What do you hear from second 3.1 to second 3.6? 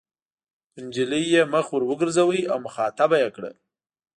یې کړه.